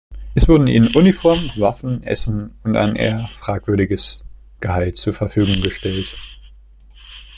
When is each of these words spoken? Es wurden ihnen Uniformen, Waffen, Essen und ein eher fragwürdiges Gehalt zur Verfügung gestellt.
Es 0.33 0.49
wurden 0.49 0.65
ihnen 0.65 0.95
Uniformen, 0.95 1.51
Waffen, 1.57 2.01
Essen 2.01 2.55
und 2.63 2.75
ein 2.75 2.95
eher 2.95 3.27
fragwürdiges 3.29 4.25
Gehalt 4.59 4.97
zur 4.97 5.13
Verfügung 5.13 5.61
gestellt. 5.61 6.17